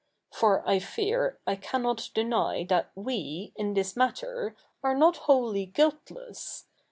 [0.33, 6.65] For I fear I cannot deny that we, in this matter, are not wholly guiltless.